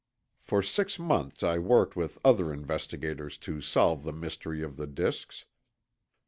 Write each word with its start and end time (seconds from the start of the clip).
For 0.39 0.63
six 0.63 0.97
months, 0.97 1.43
I 1.43 1.59
worked 1.59 1.95
with 1.95 2.17
other 2.25 2.51
investigators 2.51 3.37
to 3.45 3.61
solve 3.61 4.01
the 4.03 4.11
mystery 4.11 4.63
of 4.63 4.75
the 4.75 4.87
disks. 4.87 5.45